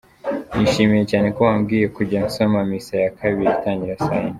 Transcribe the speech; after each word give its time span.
Nishimiye 0.55 1.03
cyane 1.11 1.27
ko 1.35 1.39
bambwiye 1.47 1.85
kujya 1.95 2.19
nsoma 2.27 2.59
misa 2.69 2.93
ya 3.03 3.11
kabiri 3.19 3.49
itangira 3.57 4.01
saa 4.05 4.15
yine. 4.17 4.29